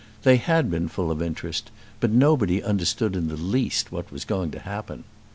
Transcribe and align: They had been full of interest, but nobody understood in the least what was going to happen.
They 0.23 0.37
had 0.37 0.71
been 0.71 0.87
full 0.87 1.11
of 1.11 1.21
interest, 1.21 1.69
but 1.99 2.09
nobody 2.09 2.63
understood 2.63 3.15
in 3.15 3.27
the 3.27 3.37
least 3.37 3.91
what 3.91 4.11
was 4.11 4.25
going 4.25 4.49
to 4.49 4.59
happen. 4.61 5.03